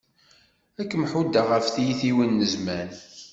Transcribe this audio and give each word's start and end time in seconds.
Ad 0.79 0.85
kem-ḥuddeɣ 0.89 1.45
ɣef 1.49 1.65
tyitwin 1.69 2.31
n 2.41 2.45
zzman. 2.51 2.89